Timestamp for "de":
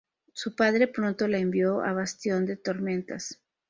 2.47-2.57